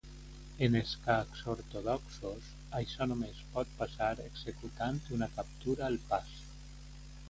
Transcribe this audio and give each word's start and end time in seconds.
En 0.67 0.77
escacs 0.79 1.43
ortodoxos, 1.53 2.49
això 2.81 3.09
només 3.13 3.45
pot 3.53 3.77
passar 3.85 4.11
executant 4.27 5.03
una 5.19 5.33
captura 5.41 5.91
al 5.95 6.05
pas. 6.13 6.39